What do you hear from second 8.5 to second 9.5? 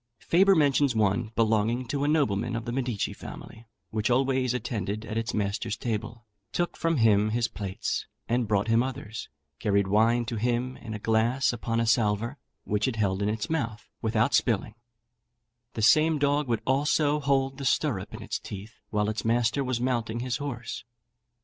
him others;